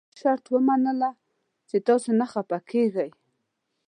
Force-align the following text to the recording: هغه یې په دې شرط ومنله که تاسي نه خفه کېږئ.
هغه 0.03 0.07
یې 0.07 0.11
په 0.15 0.15
دې 0.15 0.19
شرط 0.21 0.45
ومنله 0.53 1.11
که 1.69 1.77
تاسي 1.87 2.11
نه 2.19 2.25
خفه 2.31 2.57
کېږئ. 2.71 3.09